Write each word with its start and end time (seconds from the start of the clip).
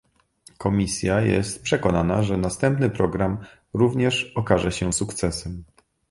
Komisja 0.57 1.21
jest 1.21 1.61
przekonana, 1.63 2.23
że 2.23 2.37
następny 2.37 2.89
program 2.89 3.37
również 3.73 4.31
okaże 4.35 4.71
się 4.71 4.93
sukcesem 4.93 5.63